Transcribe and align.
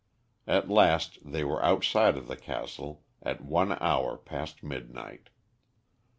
At 0.47 0.67
last 0.67 1.19
they 1.23 1.43
were 1.43 1.63
outside 1.63 2.17
of 2.17 2.25
the 2.27 2.35
castle 2.35 3.03
at 3.21 3.45
one 3.45 3.73
hour 3.79 4.17
past 4.17 4.63
midnight. 4.63 5.29